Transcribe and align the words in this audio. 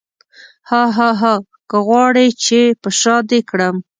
هاهاها 0.69 1.33
که 1.69 1.77
غواړې 1.87 2.27
چې 2.43 2.59
په 2.81 2.89
شاه 2.99 3.21
دې 3.29 3.39
کړم. 3.49 3.75